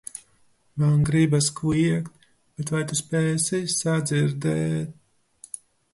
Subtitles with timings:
[0.79, 2.09] man gribas kliegt,
[2.55, 5.61] bet vai tu spēsi sadzirdēt...